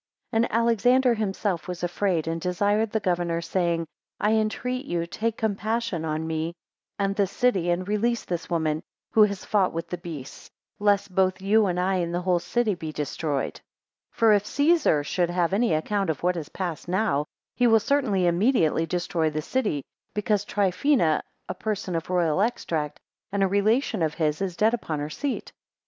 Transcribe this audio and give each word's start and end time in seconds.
15 0.31 0.35
And 0.45 0.51
Alexander 0.51 1.13
himself 1.13 1.67
was 1.67 1.83
afraid, 1.83 2.27
and 2.27 2.41
desired 2.41 2.89
the 2.89 2.99
governor, 2.99 3.39
saying: 3.39 3.85
I 4.19 4.31
entreat 4.31 4.85
you, 4.87 5.05
take 5.05 5.37
compassion 5.37 6.05
on 6.05 6.25
me 6.25 6.55
and 6.97 7.15
the 7.15 7.27
city, 7.27 7.69
and 7.69 7.87
release 7.87 8.25
this 8.25 8.49
woman, 8.49 8.81
who 9.11 9.21
has 9.25 9.45
fought 9.45 9.73
with 9.73 9.89
the 9.91 9.99
beasts; 9.99 10.49
lest 10.79 11.13
both 11.13 11.39
you 11.39 11.67
and 11.67 11.79
I, 11.79 11.97
and 11.97 12.15
the 12.15 12.21
whole 12.21 12.39
city, 12.39 12.73
be 12.73 12.91
destroyed; 12.91 13.57
16 13.57 13.63
For 14.09 14.33
if 14.33 14.43
Caesar 14.47 15.03
should 15.03 15.29
have 15.29 15.53
any 15.53 15.71
account 15.71 16.09
of 16.09 16.23
what 16.23 16.33
has 16.33 16.49
passed 16.49 16.87
now, 16.87 17.25
he 17.55 17.67
will 17.67 17.79
certainly 17.79 18.25
immediately 18.25 18.87
destroy 18.87 19.29
the 19.29 19.43
city, 19.43 19.83
because 20.15 20.45
Trifina, 20.45 21.21
a 21.47 21.53
person 21.53 21.95
of 21.95 22.09
royal 22.09 22.41
extract, 22.41 22.99
and 23.31 23.43
a 23.43 23.47
relation 23.47 24.01
of 24.01 24.15
his, 24.15 24.41
is 24.41 24.57
dead 24.57 24.73
upon 24.73 24.97
her 24.99 25.11
seat. 25.11 25.51